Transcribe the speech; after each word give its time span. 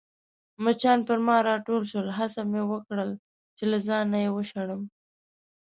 مچان 0.63 0.99
پر 1.07 1.17
ما 1.25 1.35
راټول 1.49 1.81
شول، 1.91 2.07
هڅه 2.17 2.41
مې 2.51 2.61
وکړل 2.71 3.11
چي 3.57 3.63
له 3.71 3.77
ځانه 3.87 4.17
يې 4.23 4.29
وشړم. 4.33 4.81